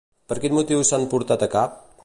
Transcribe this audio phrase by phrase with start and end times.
[0.31, 1.81] Per quin motiu s'han portat a cap?